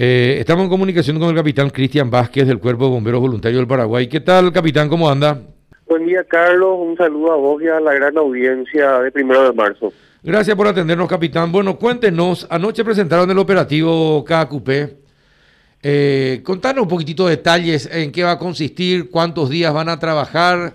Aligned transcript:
Eh, 0.00 0.36
estamos 0.38 0.62
en 0.62 0.70
comunicación 0.70 1.18
con 1.18 1.28
el 1.28 1.34
capitán 1.34 1.70
Cristian 1.70 2.08
Vázquez 2.08 2.46
del 2.46 2.60
Cuerpo 2.60 2.84
de 2.84 2.90
Bomberos 2.92 3.20
Voluntarios 3.20 3.58
del 3.58 3.66
Paraguay. 3.66 4.06
¿Qué 4.06 4.20
tal, 4.20 4.52
capitán? 4.52 4.88
¿Cómo 4.88 5.10
anda? 5.10 5.40
Buen 5.88 6.06
día, 6.06 6.22
Carlos. 6.22 6.78
Un 6.78 6.96
saludo 6.96 7.32
a 7.32 7.36
vos 7.36 7.60
y 7.60 7.66
a 7.66 7.80
la 7.80 7.92
gran 7.94 8.16
audiencia 8.16 9.00
de 9.00 9.10
primero 9.10 9.42
de 9.42 9.52
marzo. 9.52 9.92
Gracias 10.22 10.56
por 10.56 10.68
atendernos, 10.68 11.08
capitán. 11.08 11.50
Bueno, 11.50 11.76
cuéntenos, 11.76 12.46
anoche 12.48 12.84
presentaron 12.84 13.28
el 13.28 13.38
operativo 13.38 14.24
KQP. 14.24 14.68
Eh, 15.82 16.42
contanos 16.44 16.82
un 16.82 16.88
poquitito 16.88 17.26
de 17.26 17.34
detalles 17.34 17.88
en 17.92 18.12
qué 18.12 18.22
va 18.22 18.32
a 18.32 18.38
consistir, 18.38 19.10
cuántos 19.10 19.50
días 19.50 19.74
van 19.74 19.88
a 19.88 19.98
trabajar 19.98 20.74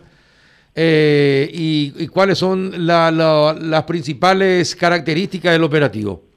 eh, 0.76 1.50
y, 1.54 2.08
cuáles 2.08 2.40
son 2.40 2.74
las 2.86 3.84
principales 3.84 4.76
características 4.76 5.54
del 5.54 5.64
operativo. 5.64 6.33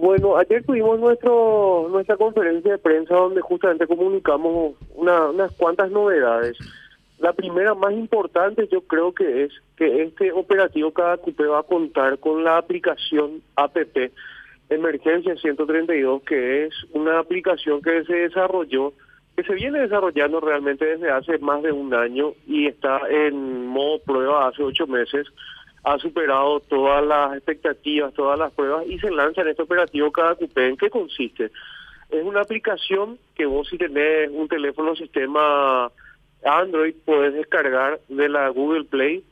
Bueno, 0.00 0.36
ayer 0.36 0.62
tuvimos 0.64 1.00
nuestro 1.00 1.88
nuestra 1.90 2.16
conferencia 2.16 2.70
de 2.70 2.78
prensa 2.78 3.16
donde 3.16 3.40
justamente 3.40 3.84
comunicamos 3.84 4.76
unas 4.94 5.50
cuantas 5.56 5.90
novedades. 5.90 6.56
La 7.18 7.32
primera 7.32 7.74
más 7.74 7.92
importante 7.92 8.68
yo 8.70 8.82
creo 8.82 9.12
que 9.12 9.42
es 9.42 9.52
que 9.76 10.04
este 10.04 10.30
operativo 10.30 10.92
cada 10.92 11.16
CUPE 11.16 11.46
va 11.46 11.58
a 11.58 11.64
contar 11.64 12.16
con 12.20 12.44
la 12.44 12.58
aplicación 12.58 13.42
APP 13.56 14.12
Emergencia 14.70 15.34
132, 15.34 16.22
que 16.22 16.66
es 16.66 16.74
una 16.92 17.18
aplicación 17.18 17.82
que 17.82 18.04
se 18.04 18.14
desarrolló, 18.14 18.92
que 19.36 19.42
se 19.42 19.54
viene 19.54 19.80
desarrollando 19.80 20.38
realmente 20.38 20.84
desde 20.84 21.10
hace 21.10 21.38
más 21.38 21.60
de 21.64 21.72
un 21.72 21.92
año 21.92 22.34
y 22.46 22.68
está 22.68 23.00
en 23.10 23.66
modo 23.66 23.98
prueba 24.06 24.46
hace 24.46 24.62
ocho 24.62 24.86
meses 24.86 25.26
ha 25.92 25.98
superado 25.98 26.60
todas 26.60 27.04
las 27.04 27.34
expectativas, 27.36 28.12
todas 28.14 28.38
las 28.38 28.52
pruebas 28.52 28.86
y 28.86 28.98
se 28.98 29.10
lanza 29.10 29.40
en 29.40 29.48
este 29.48 29.62
operativo 29.62 30.12
cada 30.12 30.34
cupé. 30.34 30.68
¿En 30.68 30.76
qué 30.76 30.90
consiste? 30.90 31.50
Es 32.10 32.24
una 32.24 32.42
aplicación 32.42 33.18
que 33.34 33.46
vos 33.46 33.68
si 33.68 33.78
tenés 33.78 34.30
un 34.30 34.48
teléfono 34.48 34.94
sistema 34.96 35.90
Android 36.44 36.94
puedes 37.04 37.34
descargar 37.34 38.00
de 38.08 38.28
la 38.28 38.48
Google 38.50 38.84
Play 38.84 39.24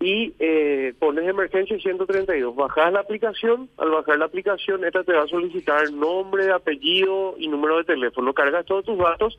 y 0.00 0.32
eh, 0.38 0.94
pones 0.98 1.28
emergencia 1.28 1.78
132. 1.78 2.56
Bajas 2.56 2.92
la 2.92 3.00
aplicación, 3.00 3.68
al 3.76 3.90
bajar 3.90 4.18
la 4.18 4.24
aplicación 4.24 4.84
esta 4.84 5.04
te 5.04 5.12
va 5.12 5.24
a 5.24 5.28
solicitar 5.28 5.92
nombre, 5.92 6.50
apellido 6.50 7.34
y 7.38 7.48
número 7.48 7.76
de 7.76 7.84
teléfono. 7.84 8.32
Cargas 8.32 8.64
todos 8.64 8.84
tus 8.84 8.98
datos 8.98 9.38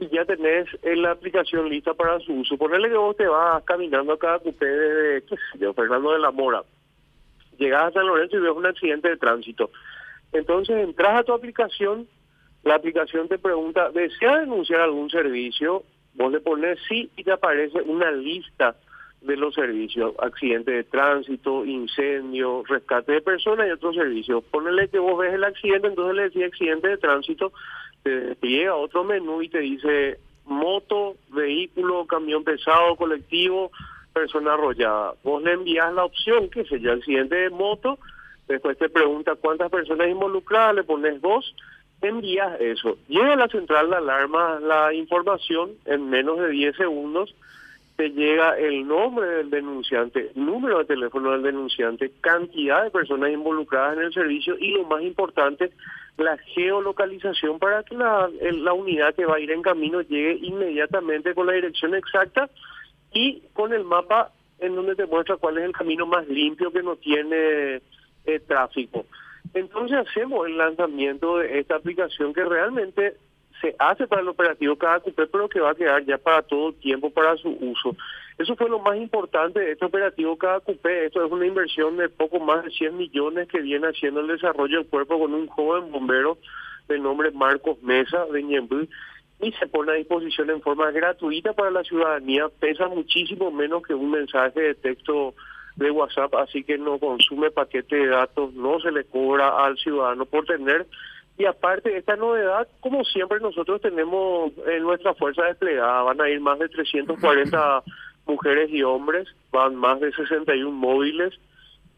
y 0.00 0.08
ya 0.08 0.24
tenés 0.24 0.66
la 0.82 1.12
aplicación 1.12 1.68
lista 1.68 1.94
para 1.94 2.18
su 2.20 2.32
uso. 2.32 2.56
Ponerle 2.56 2.88
que 2.88 2.96
vos 2.96 3.16
te 3.16 3.26
vas 3.26 3.62
caminando 3.64 4.14
a 4.14 4.18
cada 4.18 4.38
cupé 4.38 4.66
de, 4.66 5.22
Fernando 5.74 6.12
de 6.12 6.18
la 6.18 6.30
Mora. 6.30 6.62
Llegas 7.58 7.88
a 7.88 7.92
San 7.92 8.06
Lorenzo 8.06 8.38
y 8.38 8.40
ves 8.40 8.52
un 8.52 8.66
accidente 8.66 9.10
de 9.10 9.16
tránsito. 9.16 9.70
Entonces 10.32 10.76
entras 10.76 11.20
a 11.20 11.24
tu 11.24 11.32
aplicación, 11.32 12.08
la 12.62 12.76
aplicación 12.76 13.28
te 13.28 13.38
pregunta, 13.38 13.90
¿desea 13.90 14.40
denunciar 14.40 14.80
algún 14.80 15.10
servicio? 15.10 15.82
Vos 16.14 16.32
le 16.32 16.40
pones 16.40 16.78
sí 16.88 17.10
y 17.16 17.24
te 17.24 17.32
aparece 17.32 17.82
una 17.82 18.10
lista 18.10 18.76
de 19.20 19.36
los 19.36 19.54
servicios, 19.54 20.14
accidente 20.18 20.70
de 20.70 20.84
tránsito, 20.84 21.64
incendio, 21.66 22.62
rescate 22.66 23.12
de 23.12 23.20
personas 23.20 23.68
y 23.68 23.72
otros 23.72 23.94
servicios. 23.94 24.42
Ponele 24.44 24.88
que 24.88 24.98
vos 24.98 25.18
ves 25.18 25.34
el 25.34 25.44
accidente, 25.44 25.88
entonces 25.88 26.16
le 26.16 26.22
decís 26.22 26.44
accidente 26.44 26.88
de 26.88 26.96
tránsito, 26.96 27.52
te 28.02 28.36
llega 28.42 28.74
otro 28.74 29.04
menú 29.04 29.42
y 29.42 29.48
te 29.48 29.60
dice 29.60 30.18
moto, 30.44 31.16
vehículo, 31.28 32.06
camión 32.06 32.44
pesado, 32.44 32.96
colectivo, 32.96 33.70
persona 34.12 34.54
arrollada. 34.54 35.14
Vos 35.22 35.42
le 35.42 35.52
envías 35.52 35.92
la 35.94 36.04
opción, 36.04 36.50
que 36.50 36.64
sería 36.64 36.92
accidente 36.92 37.36
de 37.36 37.50
moto, 37.50 37.98
después 38.48 38.76
te 38.76 38.88
pregunta 38.88 39.36
cuántas 39.36 39.70
personas 39.70 40.08
involucradas, 40.08 40.74
le 40.74 40.84
pones 40.84 41.20
dos, 41.20 41.54
envías 42.02 42.60
eso. 42.60 42.98
Llega 43.08 43.34
a 43.34 43.36
la 43.36 43.48
central 43.48 43.90
de 43.90 43.96
alarma 43.96 44.58
la 44.60 44.92
información 44.92 45.70
en 45.84 46.10
menos 46.10 46.38
de 46.38 46.50
10 46.50 46.76
segundos, 46.76 47.34
te 48.00 48.08
llega 48.12 48.56
el 48.56 48.88
nombre 48.88 49.26
del 49.26 49.50
denunciante, 49.50 50.30
número 50.34 50.78
de 50.78 50.86
teléfono 50.86 51.32
del 51.32 51.42
denunciante, 51.42 52.10
cantidad 52.22 52.82
de 52.82 52.90
personas 52.90 53.30
involucradas 53.30 53.98
en 53.98 54.04
el 54.04 54.14
servicio 54.14 54.56
y 54.58 54.70
lo 54.70 54.84
más 54.84 55.02
importante, 55.02 55.70
la 56.16 56.38
geolocalización 56.38 57.58
para 57.58 57.82
que 57.82 57.94
la, 57.94 58.72
unidad 58.72 59.14
que 59.14 59.26
va 59.26 59.36
a 59.36 59.40
ir 59.40 59.50
en 59.50 59.60
camino 59.60 60.00
llegue 60.00 60.38
inmediatamente 60.40 61.34
con 61.34 61.46
la 61.46 61.52
dirección 61.52 61.94
exacta 61.94 62.48
y 63.12 63.42
con 63.52 63.74
el 63.74 63.84
mapa 63.84 64.32
en 64.60 64.76
donde 64.76 64.96
te 64.96 65.04
muestra 65.04 65.36
cuál 65.36 65.58
es 65.58 65.64
el 65.64 65.72
camino 65.72 66.06
más 66.06 66.26
limpio 66.26 66.72
que 66.72 66.82
no 66.82 66.96
tiene 66.96 67.82
eh, 68.24 68.40
tráfico. 68.48 69.04
Entonces 69.52 69.98
hacemos 70.08 70.46
el 70.46 70.56
lanzamiento 70.56 71.36
de 71.36 71.58
esta 71.58 71.76
aplicación 71.76 72.32
que 72.32 72.46
realmente 72.46 73.18
se 73.60 73.74
hace 73.78 74.06
para 74.06 74.22
el 74.22 74.28
operativo 74.28 74.76
cada 74.76 75.00
cupé, 75.00 75.26
pero 75.26 75.48
que 75.48 75.60
va 75.60 75.70
a 75.70 75.74
quedar 75.74 76.04
ya 76.04 76.18
para 76.18 76.42
todo 76.42 76.68
el 76.68 76.74
tiempo 76.76 77.10
para 77.10 77.36
su 77.36 77.50
uso. 77.50 77.96
Eso 78.38 78.56
fue 78.56 78.70
lo 78.70 78.78
más 78.78 78.96
importante 78.96 79.60
de 79.60 79.72
este 79.72 79.84
operativo 79.84 80.36
cada 80.36 80.60
cupé. 80.60 81.06
Esto 81.06 81.24
es 81.24 81.30
una 81.30 81.46
inversión 81.46 81.96
de 81.98 82.08
poco 82.08 82.40
más 82.40 82.64
de 82.64 82.70
100 82.70 82.96
millones 82.96 83.48
que 83.48 83.60
viene 83.60 83.88
haciendo 83.88 84.20
el 84.20 84.28
desarrollo 84.28 84.78
del 84.78 84.88
cuerpo 84.88 85.18
con 85.18 85.34
un 85.34 85.46
joven 85.46 85.92
bombero 85.92 86.38
de 86.88 86.98
nombre 86.98 87.30
Marcos 87.32 87.82
Mesa 87.82 88.24
de 88.26 88.42
Ñembú 88.42 88.86
y 89.42 89.52
se 89.52 89.66
pone 89.66 89.92
a 89.92 89.96
disposición 89.96 90.50
en 90.50 90.60
forma 90.60 90.90
gratuita 90.90 91.52
para 91.52 91.70
la 91.70 91.84
ciudadanía. 91.84 92.48
Pesa 92.60 92.88
muchísimo 92.88 93.50
menos 93.50 93.82
que 93.82 93.94
un 93.94 94.10
mensaje 94.10 94.60
de 94.60 94.74
texto 94.74 95.34
de 95.76 95.90
WhatsApp, 95.90 96.34
así 96.34 96.62
que 96.62 96.76
no 96.76 96.98
consume 96.98 97.50
paquete 97.50 97.96
de 97.96 98.06
datos, 98.08 98.52
no 98.54 98.80
se 98.80 98.92
le 98.92 99.04
cobra 99.04 99.64
al 99.64 99.78
ciudadano 99.78 100.26
por 100.26 100.44
tener 100.44 100.86
y 101.40 101.46
aparte, 101.46 101.96
esta 101.96 102.16
novedad, 102.16 102.68
como 102.80 103.02
siempre 103.02 103.40
nosotros 103.40 103.80
tenemos 103.80 104.52
en 104.66 104.82
nuestra 104.82 105.14
fuerza 105.14 105.44
desplegada, 105.44 106.02
van 106.02 106.20
a 106.20 106.28
ir 106.28 106.38
más 106.38 106.58
de 106.58 106.68
340 106.68 107.82
mujeres 108.26 108.68
y 108.70 108.82
hombres, 108.82 109.26
van 109.50 109.74
más 109.74 110.00
de 110.00 110.12
61 110.12 110.70
móviles, 110.70 111.32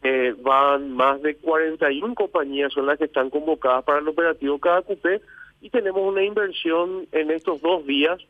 eh, 0.04 0.36
van 0.38 0.92
más 0.92 1.20
de 1.22 1.34
41 1.34 2.14
compañías 2.14 2.72
son 2.72 2.86
las 2.86 2.98
que 2.98 3.06
están 3.06 3.30
convocadas 3.30 3.82
para 3.82 3.98
el 3.98 4.06
operativo 4.06 4.60
cada 4.60 4.82
cupé 4.82 5.20
y 5.60 5.70
tenemos 5.70 6.02
una 6.02 6.22
inversión 6.22 7.08
en 7.10 7.32
estos 7.32 7.60
dos 7.62 7.84
días 7.84 8.20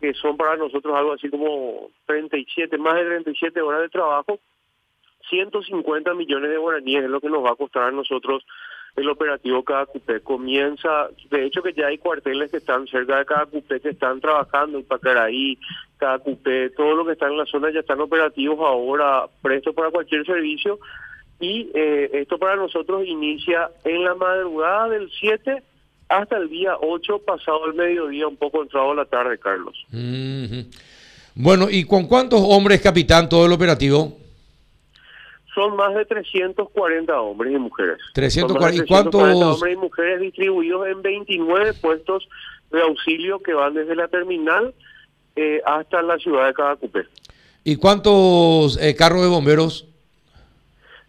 que 0.00 0.12
son 0.14 0.36
para 0.36 0.56
nosotros 0.56 0.92
algo 0.92 1.12
así 1.12 1.30
como 1.30 1.90
37, 2.06 2.76
más 2.78 2.96
de 2.96 3.04
37 3.04 3.60
horas 3.60 3.82
de 3.82 3.90
trabajo, 3.90 4.40
150 5.28 6.14
millones 6.14 6.50
de 6.50 6.58
guaraníes 6.58 7.04
es 7.04 7.10
lo 7.10 7.20
que 7.20 7.30
nos 7.30 7.44
va 7.44 7.52
a 7.52 7.56
costar 7.56 7.84
a 7.84 7.92
nosotros 7.92 8.44
el 8.98 9.08
operativo 9.08 9.62
cada 9.62 9.86
cupé 9.86 10.20
comienza, 10.20 11.08
de 11.30 11.46
hecho 11.46 11.62
que 11.62 11.72
ya 11.72 11.86
hay 11.86 11.98
cuarteles 11.98 12.50
que 12.50 12.58
están 12.58 12.86
cerca 12.86 13.18
de 13.18 13.24
cada 13.24 13.46
cupé 13.46 13.80
que 13.80 13.90
están 13.90 14.20
trabajando, 14.20 14.78
en 14.78 14.84
Pacaraí, 14.84 15.58
cada 15.96 16.18
cupé, 16.18 16.70
todo 16.70 16.94
lo 16.96 17.06
que 17.06 17.12
está 17.12 17.26
en 17.28 17.38
la 17.38 17.46
zona 17.46 17.70
ya 17.72 17.80
están 17.80 18.00
operativos 18.00 18.58
ahora, 18.60 19.26
prestos 19.40 19.74
para 19.74 19.90
cualquier 19.90 20.26
servicio 20.26 20.78
y 21.40 21.70
eh, 21.74 22.10
esto 22.14 22.38
para 22.38 22.56
nosotros 22.56 23.06
inicia 23.06 23.70
en 23.84 24.04
la 24.04 24.14
madrugada 24.14 24.88
del 24.88 25.10
7 25.20 25.62
hasta 26.08 26.36
el 26.36 26.48
día 26.48 26.76
8 26.80 27.20
pasado 27.24 27.66
el 27.66 27.74
mediodía, 27.74 28.26
un 28.26 28.36
poco 28.36 28.62
entrado 28.62 28.94
la 28.94 29.04
tarde, 29.04 29.38
Carlos. 29.38 29.76
Bueno, 31.34 31.68
¿y 31.70 31.84
con 31.84 32.08
cuántos 32.08 32.40
hombres, 32.42 32.80
capitán, 32.80 33.28
todo 33.28 33.46
el 33.46 33.52
operativo? 33.52 34.17
Son 35.58 35.74
más 35.74 35.92
de 35.92 36.04
340 36.04 37.20
hombres 37.20 37.52
y 37.52 37.58
mujeres. 37.58 37.98
340, 38.14 38.84
¿Y 38.84 38.86
cuántos 38.86 39.22
hombres 39.22 39.74
y 39.74 39.76
mujeres 39.76 40.20
distribuidos 40.20 40.86
en 40.86 41.02
29 41.02 41.72
puestos 41.80 42.28
de 42.70 42.80
auxilio 42.80 43.40
que 43.40 43.54
van 43.54 43.74
desde 43.74 43.96
la 43.96 44.06
terminal 44.06 44.72
eh, 45.34 45.60
hasta 45.66 46.00
la 46.02 46.16
ciudad 46.18 46.46
de 46.46 46.54
Cadacupé. 46.54 47.06
¿Y 47.64 47.74
cuántos 47.74 48.78
eh, 48.80 48.94
carros 48.94 49.22
de 49.22 49.28
bomberos? 49.28 49.84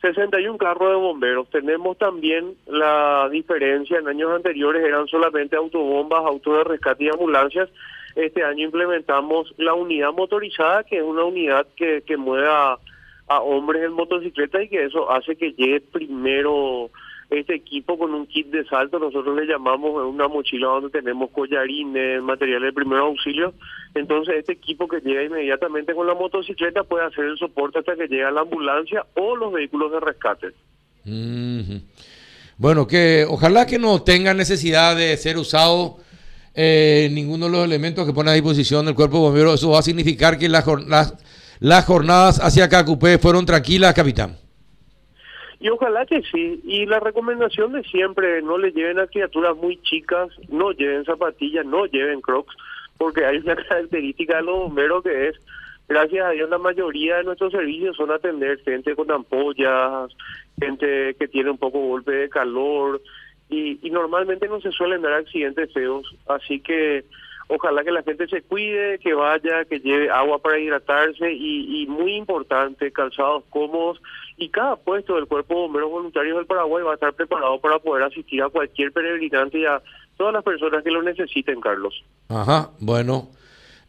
61 0.02 0.58
carros 0.58 0.90
de 0.90 0.96
bomberos. 0.96 1.48
Tenemos 1.52 1.96
también 2.00 2.56
la 2.66 3.30
diferencia, 3.31 4.00
en 4.00 4.08
años 4.08 4.31
anteriores 4.31 4.84
eran 4.84 5.06
solamente 5.08 5.57
autobombas, 5.57 6.25
autos 6.25 6.57
de 6.57 6.63
rescate 6.63 7.04
y 7.04 7.10
ambulancias. 7.10 7.69
Este 8.16 8.44
año 8.44 8.66
implementamos 8.66 9.54
la 9.57 9.75
unidad 9.75 10.12
motorizada, 10.12 10.84
que 10.86 10.98
es 10.98 11.04
una 11.04 11.24
unidad 11.24 11.68
que, 11.75 12.02
que 12.02 12.18
mueva 12.18 12.74
a 12.74 12.80
hombres 13.38 13.84
en 13.84 13.94
motocicleta 13.94 14.62
y 14.62 14.70
que 14.70 14.86
eso 14.86 15.12
hace 15.12 15.36
que 15.36 15.52
llegue 15.52 15.81
primero 15.81 16.90
este 17.30 17.54
equipo 17.54 17.98
con 17.98 18.14
un 18.14 18.26
kit 18.26 18.48
de 18.48 18.66
salto, 18.66 18.98
nosotros 18.98 19.36
le 19.36 19.46
llamamos 19.46 20.04
una 20.08 20.28
mochila 20.28 20.68
donde 20.68 20.90
tenemos 20.90 21.30
collarines, 21.30 22.24
materiales 22.24 22.70
de 22.70 22.74
primer 22.74 23.00
auxilio, 23.00 23.54
entonces 23.94 24.38
este 24.40 24.54
equipo 24.54 24.88
que 24.88 25.00
llega 25.00 25.24
inmediatamente 25.24 25.94
con 25.94 26.08
la 26.08 26.16
motocicleta 26.16 26.84
puede 26.84 27.06
hacer 27.06 27.26
el 27.26 27.38
soporte 27.38 27.80
hasta 27.80 27.96
que 27.96 28.08
llegue 28.08 28.31
la 28.31 28.42
ambulancia 28.42 29.06
o 29.16 29.36
los 29.36 29.54
vehículos 29.54 29.92
de 29.92 30.00
rescate. 30.00 30.48
Bueno, 32.58 32.88
que 32.88 33.26
ojalá 33.30 33.68
que 33.68 33.78
no 33.78 34.02
tenga 34.02 34.34
necesidad 34.34 34.96
de 34.96 35.16
ser 35.16 35.38
usado 35.38 35.98
eh, 36.56 37.10
ninguno 37.12 37.46
de 37.46 37.52
los 37.52 37.64
elementos 37.64 38.08
que 38.08 38.14
pone 38.14 38.31
a 38.31 38.34
disposición 38.34 38.86
del 38.86 38.96
cuerpo 38.96 39.20
bombero, 39.20 39.54
eso 39.54 39.70
va 39.70 39.80
a 39.80 39.84
significar 39.84 40.38
que 40.40 40.50
las, 40.50 40.66
las 40.88 41.14
las 41.59 41.85
jornadas 41.85 42.39
hacia 42.39 42.69
Cacupé 42.69 43.17
fueron 43.17 43.45
tranquilas, 43.45 43.94
capitán. 43.94 44.38
Y 45.59 45.67
ojalá 45.69 46.06
que 46.06 46.21
sí. 46.31 46.61
Y 46.63 46.85
la 46.85 47.01
recomendación 47.01 47.73
de 47.73 47.83
siempre, 47.83 48.41
no 48.41 48.57
le 48.57 48.71
lleven 48.71 49.00
a 49.00 49.07
criaturas 49.07 49.57
muy 49.57 49.77
chicas, 49.81 50.29
no 50.47 50.71
lleven 50.71 51.03
zapatillas, 51.03 51.65
no 51.65 51.85
lleven 51.85 52.21
crocs, 52.21 52.56
porque 52.97 53.25
hay 53.25 53.38
una 53.39 53.56
característica 53.67 54.38
de 54.38 54.44
los 54.44 54.57
bomberos 54.57 55.03
que 55.03 55.27
es, 55.27 55.35
gracias 55.89 56.25
a 56.25 56.29
Dios, 56.29 56.50
la 56.50 56.59
mayoría 56.59 57.17
de 57.17 57.25
nuestros 57.25 57.51
servicios 57.51 57.97
son 57.97 58.11
atender 58.11 58.61
gente 58.63 58.95
con 58.95 59.11
ampollas, 59.11 60.11
gente 60.61 61.15
que 61.15 61.27
tiene 61.27 61.50
un 61.50 61.57
poco 61.57 61.79
golpe 61.79 62.11
de 62.13 62.29
calor, 62.29 63.01
y, 63.50 63.85
y 63.85 63.89
normalmente 63.89 64.47
no 64.47 64.61
se 64.61 64.71
suelen 64.71 65.01
dar 65.01 65.13
accidentes 65.13 65.73
feos. 65.73 66.06
Así 66.27 66.61
que 66.61 67.03
ojalá 67.50 67.84
que 67.84 67.92
la 67.92 68.04
gente 68.04 68.28
se 68.28 68.42
cuide, 68.44 69.00
que 69.00 69.13
vaya, 69.13 69.66
que 69.66 69.80
lleve 69.80 70.10
agua 70.10 70.40
para 70.40 70.60
hidratarse 70.60 71.34
y, 71.34 71.84
y 71.84 71.88
muy 71.88 72.16
importante, 72.16 72.92
calzados 72.92 73.44
cómodos 73.50 74.00
y 74.38 74.50
cada 74.50 74.78
puesto 74.78 75.16
del 75.16 75.25
Cuerpo 75.25 75.56
de 75.56 75.60
Bomberos 75.62 75.92
Voluntarios 75.92 76.38
del 76.38 76.46
Paraguay 76.46 76.84
va 76.84 76.92
a 76.92 76.94
estar 76.94 77.13
preparado 77.13 77.60
para 77.60 77.80
poder 77.80 78.04
asistir 78.04 78.42
a 78.42 78.50
cualquier 78.50 78.92
peregrinante 78.94 79.60
y 79.60 79.66
a 79.66 79.81
todas 80.16 80.34
las 80.34 80.44
personas 80.44 80.84
que 80.84 80.92
lo 80.92 81.01
necesiten, 81.01 81.60
Carlos. 81.60 82.04
Ajá, 82.30 82.72
bueno. 82.80 83.30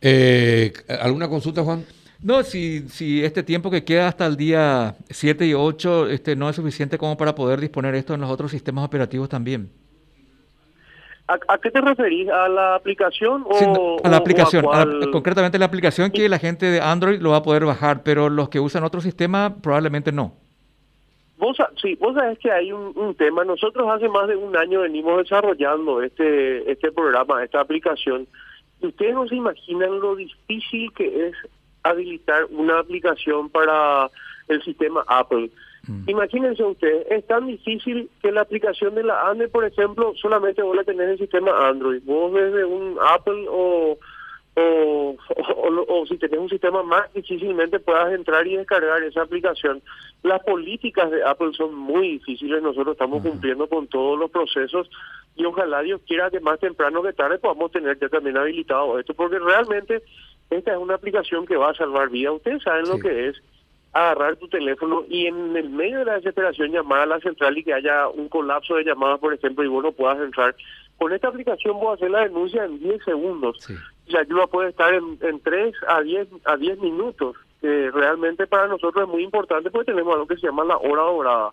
Eh, 0.00 0.72
¿Alguna 1.00 1.28
consulta, 1.28 1.62
Juan? 1.62 1.84
No, 2.22 2.42
si, 2.42 2.88
si 2.88 3.24
este 3.24 3.42
tiempo 3.42 3.70
que 3.70 3.84
queda 3.84 4.08
hasta 4.08 4.26
el 4.26 4.36
día 4.36 4.96
7 5.08 5.46
y 5.46 5.54
8 5.54 6.08
este, 6.08 6.36
no 6.36 6.48
es 6.48 6.56
suficiente 6.56 6.98
como 6.98 7.16
para 7.16 7.34
poder 7.34 7.60
disponer 7.60 7.94
esto 7.94 8.14
en 8.14 8.20
los 8.20 8.30
otros 8.30 8.50
sistemas 8.50 8.84
operativos 8.84 9.28
también. 9.28 9.70
¿A, 11.48 11.58
qué 11.58 11.70
te 11.70 11.80
referís? 11.80 12.28
¿A 12.28 12.48
la 12.48 12.74
aplicación 12.74 13.44
o 13.48 13.98
a 14.02 14.08
la 14.08 14.16
aplicación? 14.16 14.64
concretamente 15.12 15.58
la 15.58 15.66
aplicación 15.66 16.10
que 16.10 16.28
la 16.28 16.40
gente 16.40 16.66
de 16.66 16.80
Android 16.80 17.20
lo 17.20 17.30
va 17.30 17.36
a 17.36 17.42
poder 17.42 17.64
bajar, 17.64 18.02
pero 18.02 18.28
los 18.28 18.48
que 18.48 18.58
usan 18.58 18.82
otro 18.82 19.00
sistema 19.00 19.54
probablemente 19.62 20.10
no. 20.10 20.32
Vos, 21.38 21.56
sí, 21.80 21.94
vos 21.94 22.14
sabés 22.14 22.38
que 22.38 22.50
hay 22.50 22.72
un, 22.72 23.14
tema. 23.14 23.44
Nosotros 23.44 23.88
hace 23.88 24.08
más 24.08 24.28
de 24.28 24.36
un 24.36 24.56
año 24.56 24.80
venimos 24.80 25.18
desarrollando 25.18 26.02
este, 26.02 26.70
este 26.70 26.90
programa, 26.90 27.42
esta 27.44 27.60
aplicación. 27.60 28.26
ustedes 28.82 29.14
no 29.14 29.28
se 29.28 29.36
imaginan 29.36 30.00
lo 30.00 30.16
difícil 30.16 30.92
que 30.94 31.28
es 31.28 31.34
habilitar 31.84 32.44
una 32.50 32.80
aplicación 32.80 33.48
para 33.50 34.10
el 34.50 34.62
sistema 34.62 35.04
Apple. 35.06 35.50
Mm. 35.86 36.10
Imagínense 36.10 36.62
ustedes, 36.62 37.06
es 37.10 37.26
tan 37.26 37.46
difícil 37.46 38.10
que 38.22 38.32
la 38.32 38.42
aplicación 38.42 38.94
de 38.94 39.04
la 39.04 39.28
Android, 39.28 39.50
por 39.50 39.64
ejemplo, 39.64 40.12
solamente 40.20 40.62
vos 40.62 40.76
la 40.76 40.84
tenés 40.84 41.04
en 41.04 41.10
el 41.12 41.18
sistema 41.18 41.68
Android. 41.68 42.02
Vos 42.04 42.32
desde 42.32 42.64
un 42.64 42.98
Apple 43.00 43.46
o, 43.48 43.98
o, 44.56 45.16
o, 45.88 46.06
si 46.06 46.18
tenés 46.18 46.38
un 46.38 46.50
sistema 46.50 46.82
más, 46.82 47.12
difícilmente 47.14 47.80
puedas 47.80 48.12
entrar 48.12 48.46
y 48.46 48.56
descargar 48.56 49.02
esa 49.02 49.22
aplicación. 49.22 49.82
Las 50.22 50.42
políticas 50.42 51.10
de 51.10 51.24
Apple 51.24 51.52
son 51.56 51.74
muy 51.74 52.18
difíciles, 52.18 52.62
nosotros 52.62 52.92
estamos 52.92 53.22
cumpliendo 53.22 53.68
con 53.68 53.86
todos 53.86 54.18
los 54.18 54.30
procesos 54.30 54.90
y 55.36 55.44
ojalá 55.44 55.80
Dios 55.80 56.02
quiera 56.06 56.30
que 56.30 56.40
más 56.40 56.60
temprano 56.60 57.02
que 57.02 57.14
tarde 57.14 57.38
podamos 57.38 57.72
tener 57.72 57.98
ya 57.98 58.08
también 58.08 58.36
habilitado 58.36 58.98
esto, 58.98 59.14
porque 59.14 59.38
realmente 59.38 60.02
esta 60.50 60.72
es 60.72 60.78
una 60.78 60.94
aplicación 60.94 61.46
que 61.46 61.56
va 61.56 61.70
a 61.70 61.74
salvar 61.74 62.10
vidas. 62.10 62.34
Ustedes 62.34 62.62
saben 62.62 62.88
lo 62.88 62.98
que 62.98 63.28
es 63.28 63.42
agarrar 63.92 64.36
tu 64.36 64.48
teléfono 64.48 65.04
y 65.08 65.26
en 65.26 65.56
el 65.56 65.68
medio 65.70 66.00
de 66.00 66.04
la 66.04 66.14
desesperación 66.14 66.70
llamar 66.70 67.00
a 67.00 67.06
la 67.06 67.20
central 67.20 67.58
y 67.58 67.64
que 67.64 67.74
haya 67.74 68.08
un 68.08 68.28
colapso 68.28 68.76
de 68.76 68.84
llamadas, 68.84 69.18
por 69.18 69.34
ejemplo, 69.34 69.64
y 69.64 69.68
vos 69.68 69.82
no 69.82 69.92
puedas 69.92 70.20
entrar. 70.20 70.54
Con 70.96 71.12
esta 71.12 71.28
aplicación 71.28 71.80
vos 71.80 71.94
hacer 71.94 72.10
la 72.10 72.20
denuncia 72.20 72.64
en 72.64 72.78
10 72.78 73.04
segundos. 73.04 73.68
Y 74.06 74.12
la 74.12 74.20
ayuda 74.20 74.46
puede 74.46 74.70
estar 74.70 74.94
en, 74.94 75.18
en 75.22 75.40
3 75.40 75.74
a 75.88 76.00
10, 76.02 76.28
a 76.44 76.56
10 76.56 76.78
minutos. 76.80 77.36
que 77.60 77.90
realmente 77.90 78.46
para 78.46 78.68
nosotros 78.68 79.04
es 79.04 79.08
muy 79.10 79.24
importante 79.24 79.70
porque 79.70 79.92
tenemos 79.92 80.14
algo 80.14 80.26
que 80.26 80.36
se 80.36 80.46
llama 80.46 80.64
la 80.64 80.76
hora 80.76 81.02
dorada. 81.02 81.50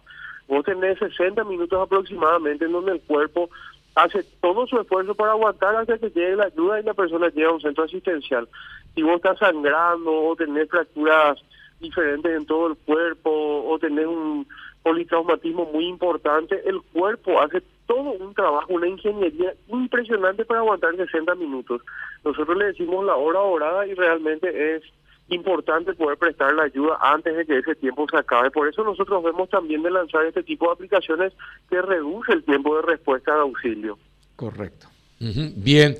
Vos 0.47 0.63
tenés 0.63 0.97
60 0.99 1.43
minutos 1.43 1.81
aproximadamente 1.81 2.65
en 2.65 2.71
donde 2.71 2.93
el 2.93 3.01
cuerpo 3.01 3.49
hace 3.95 4.23
todo 4.41 4.67
su 4.67 4.79
esfuerzo 4.79 5.15
para 5.15 5.31
aguantar 5.31 5.75
hasta 5.75 5.97
que 5.97 6.09
llegue 6.11 6.35
la 6.35 6.45
ayuda 6.45 6.79
y 6.79 6.83
la 6.83 6.93
persona 6.93 7.29
llega 7.29 7.49
a 7.49 7.53
un 7.53 7.61
centro 7.61 7.83
asistencial. 7.83 8.47
Si 8.93 9.01
vos 9.01 9.15
estás 9.15 9.39
sangrando 9.39 10.11
o 10.11 10.35
tenés 10.35 10.69
fracturas 10.69 11.39
diferentes 11.79 12.31
en 12.31 12.45
todo 12.45 12.67
el 12.67 12.75
cuerpo 12.75 13.29
o 13.67 13.77
tener 13.79 14.07
un 14.07 14.47
politraumatismo 14.83 15.65
muy 15.65 15.85
importante, 15.87 16.61
el 16.65 16.81
cuerpo 16.93 17.41
hace 17.41 17.61
todo 17.85 18.11
un 18.11 18.33
trabajo, 18.33 18.73
una 18.73 18.87
ingeniería 18.87 19.53
impresionante 19.67 20.45
para 20.45 20.61
aguantar 20.61 20.95
60 20.95 21.35
minutos. 21.35 21.81
Nosotros 22.23 22.57
le 22.57 22.65
decimos 22.67 23.05
la 23.05 23.15
hora 23.15 23.41
orada 23.41 23.85
y 23.85 23.93
realmente 23.93 24.75
es 24.75 24.83
importante 25.29 25.93
poder 25.93 26.17
prestar 26.17 26.53
la 26.53 26.63
ayuda 26.63 26.97
antes 27.01 27.35
de 27.35 27.45
que 27.45 27.57
ese 27.59 27.75
tiempo 27.75 28.05
se 28.09 28.17
acabe. 28.17 28.51
Por 28.51 28.67
eso 28.67 28.83
nosotros 28.83 29.23
vemos 29.23 29.49
también 29.49 29.83
de 29.83 29.91
lanzar 29.91 30.25
este 30.25 30.43
tipo 30.43 30.67
de 30.67 30.73
aplicaciones 30.73 31.33
que 31.69 31.81
reduce 31.81 32.31
el 32.33 32.43
tiempo 32.43 32.75
de 32.77 32.83
respuesta 32.83 33.33
de 33.33 33.41
auxilio. 33.41 33.97
Correcto. 34.35 34.87
Bien. 35.19 35.97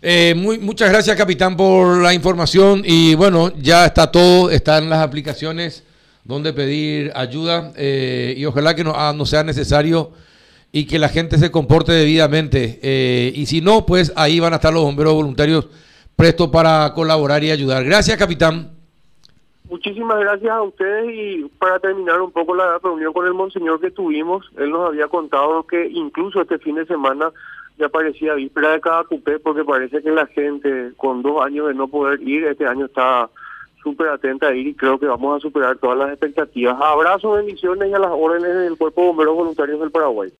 Eh, 0.00 0.34
muchas 0.34 0.90
gracias, 0.90 1.16
capitán, 1.16 1.56
por 1.56 2.02
la 2.02 2.14
información. 2.14 2.82
Y 2.84 3.14
bueno, 3.14 3.52
ya 3.58 3.86
está 3.86 4.10
todo, 4.10 4.50
están 4.50 4.88
las 4.88 5.00
aplicaciones 5.00 5.84
donde 6.24 6.52
pedir 6.52 7.12
ayuda. 7.14 7.72
Eh, 7.76 8.34
y 8.36 8.44
ojalá 8.44 8.74
que 8.74 8.84
no, 8.84 8.92
ah, 8.94 9.12
no, 9.14 9.26
sea 9.26 9.42
necesario 9.42 10.12
y 10.70 10.86
que 10.86 10.98
la 10.98 11.08
gente 11.08 11.38
se 11.38 11.50
comporte 11.50 11.92
debidamente. 11.92 12.78
Eh, 12.82 13.32
y 13.34 13.46
si 13.46 13.60
no, 13.60 13.86
pues 13.86 14.12
ahí 14.16 14.38
van 14.38 14.52
a 14.52 14.56
estar 14.56 14.72
los 14.72 14.82
bomberos 14.82 15.14
voluntarios 15.14 15.68
prestos 16.14 16.48
para 16.48 16.92
colaborar 16.94 17.42
y 17.42 17.50
ayudar. 17.50 17.84
Gracias, 17.84 18.16
capitán. 18.16 18.78
Muchísimas 19.68 20.18
gracias 20.20 20.50
a 20.50 20.62
ustedes 20.62 21.10
y 21.12 21.44
para 21.58 21.78
terminar 21.78 22.22
un 22.22 22.32
poco 22.32 22.54
la 22.54 22.78
reunión 22.78 23.12
con 23.12 23.26
el 23.26 23.34
monseñor 23.34 23.78
que 23.80 23.90
tuvimos, 23.90 24.46
él 24.56 24.70
nos 24.70 24.88
había 24.88 25.08
contado 25.08 25.66
que 25.66 25.86
incluso 25.88 26.40
este 26.40 26.58
fin 26.58 26.76
de 26.76 26.86
semana 26.86 27.30
ya 27.78 27.88
parecía 27.88 28.34
víspera 28.34 28.72
de 28.72 28.80
cada 28.80 29.04
cupé 29.04 29.38
porque 29.38 29.64
parece 29.64 30.02
que 30.02 30.10
la 30.10 30.26
gente 30.26 30.92
con 30.96 31.22
dos 31.22 31.44
años 31.44 31.68
de 31.68 31.74
no 31.74 31.88
poder 31.88 32.20
ir, 32.22 32.44
este 32.44 32.66
año 32.66 32.86
está 32.86 33.30
súper 33.82 34.08
atenta 34.08 34.48
a 34.48 34.54
ir 34.54 34.66
y 34.66 34.74
creo 34.74 34.98
que 34.98 35.06
vamos 35.06 35.38
a 35.38 35.40
superar 35.40 35.78
todas 35.78 35.96
las 35.96 36.10
expectativas. 36.10 36.76
Abrazos, 36.80 37.36
bendiciones 37.36 37.90
y 37.90 37.94
a 37.94 37.98
las 37.98 38.10
órdenes 38.12 38.54
del 38.54 38.76
Cuerpo 38.76 39.00
de 39.00 39.06
Bomberos 39.06 39.36
Voluntarios 39.36 39.80
del 39.80 39.90
Paraguay. 39.90 40.32